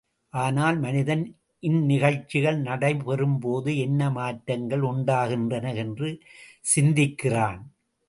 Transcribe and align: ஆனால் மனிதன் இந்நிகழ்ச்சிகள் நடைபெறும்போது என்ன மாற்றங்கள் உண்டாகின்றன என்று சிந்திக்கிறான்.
ஆனால் 0.33 0.77
மனிதன் 0.79 1.21
இந்நிகழ்ச்சிகள் 1.63 2.59
நடைபெறும்போது 2.61 3.77
என்ன 3.77 4.09
மாற்றங்கள் 4.09 4.83
உண்டாகின்றன 4.91 5.73
என்று 5.75 6.09
சிந்திக்கிறான். 6.75 7.61